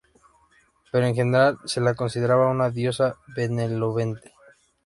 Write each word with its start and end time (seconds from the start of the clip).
Pero 0.91 1.05
en 1.05 1.13
general 1.13 1.59
se 1.65 1.79
la 1.79 1.93
consideraba 1.93 2.49
una 2.49 2.71
diosa 2.71 3.17
benevolente. 3.35 4.33